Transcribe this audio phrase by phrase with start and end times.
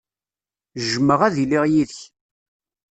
[0.87, 1.99] Jjmeɣ ad iliɣ yid-k.